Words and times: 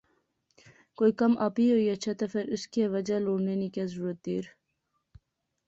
کوئی 0.97 1.11
کم 1.19 1.33
آپی 1.47 1.65
ہوئی 1.71 1.85
اچھے 1.89 2.13
تہ 2.19 2.25
فیر 2.31 2.45
اس 2.53 2.63
کیا 2.71 2.85
وجہ 2.95 3.17
لوڑنے 3.25 3.55
نی 3.59 3.67
کہہ 3.75 3.87
ضرورت 3.91 4.17
دیر 4.25 4.45